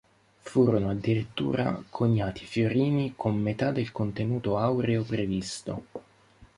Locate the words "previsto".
5.03-5.85